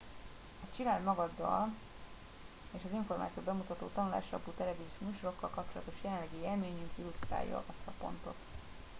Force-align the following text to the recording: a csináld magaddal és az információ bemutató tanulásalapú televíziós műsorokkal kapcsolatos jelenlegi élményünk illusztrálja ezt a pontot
a 0.63 0.75
csináld 0.75 1.03
magaddal 1.03 1.73
és 2.71 2.79
az 2.85 2.89
információ 2.93 3.41
bemutató 3.43 3.89
tanulásalapú 3.95 4.51
televíziós 4.51 4.97
műsorokkal 5.11 5.49
kapcsolatos 5.49 5.93
jelenlegi 6.03 6.37
élményünk 6.37 6.91
illusztrálja 6.97 7.63
ezt 7.69 7.87
a 7.87 7.91
pontot 7.99 8.35